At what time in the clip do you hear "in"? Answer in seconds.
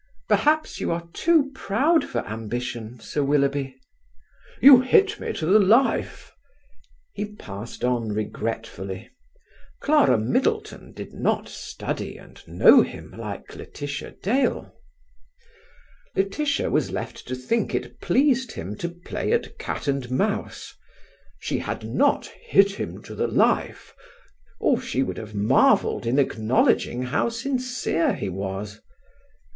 26.07-26.17